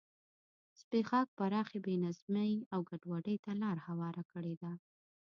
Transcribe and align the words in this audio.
زبېښاک 0.79 1.27
پراخې 1.37 1.79
بې 1.85 1.95
نظمۍ 2.03 2.53
او 2.73 2.79
ګډوډۍ 2.89 3.37
ته 3.45 3.51
لار 3.61 3.77
هواره 3.87 4.23
کړې 4.31 4.55
ده. 4.61 4.71